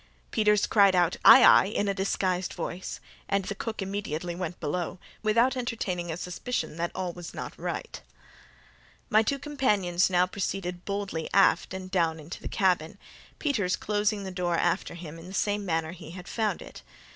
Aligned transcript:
Peters 0.31 0.65
cried 0.65 0.95
out, 0.95 1.17
"Ay, 1.23 1.43
ay," 1.43 1.65
in 1.67 1.87
a 1.87 1.93
disguised 1.93 2.53
voice, 2.53 2.99
and 3.29 3.45
the 3.45 3.53
cook 3.53 3.83
immediately 3.83 4.33
went 4.33 4.59
below, 4.59 4.97
without 5.21 5.55
entertaining 5.55 6.11
a 6.11 6.17
suspicion 6.17 6.75
that 6.77 6.89
all 6.95 7.13
was 7.13 7.35
not 7.35 7.55
right. 7.55 8.01
My 9.11 9.21
two 9.21 9.37
companions 9.37 10.09
now 10.09 10.25
proceeded 10.25 10.85
boldly 10.85 11.29
aft 11.35 11.71
and 11.71 11.91
down 11.91 12.19
into 12.19 12.41
the 12.41 12.47
cabin, 12.47 12.97
Peters 13.37 13.75
closing 13.75 14.23
the 14.23 14.31
door 14.31 14.57
after 14.57 14.95
him 14.95 15.19
in 15.19 15.27
the 15.27 15.35
same 15.35 15.67
manner 15.67 15.91
he 15.91 16.09
had 16.09 16.27
found 16.27 16.63
it. 16.63 16.81